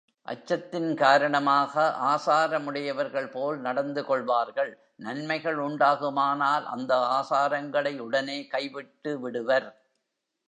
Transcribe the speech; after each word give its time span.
அச்சத்தின் 0.27 0.93
காரணமாக 0.93 1.73
ஆசாரம் 2.03 2.67
உடையவர்கள்போல் 2.71 3.59
நடந்துகொள்வார்கள் 3.59 4.71
நன்மைகள் 4.95 5.55
உண்டாகுமானால் 5.57 6.65
அந்த 6.65 6.95
ஆசாரங்களை 7.11 7.93
உடனே 7.99 8.39
கைவிட்டுவிடுவர். 8.51 9.67